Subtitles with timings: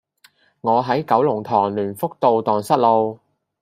[0.61, 3.19] 我喺九龍塘聯福道盪失路